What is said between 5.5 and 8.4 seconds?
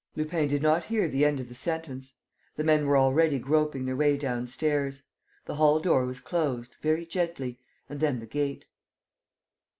hall door was closed, very gently, and then the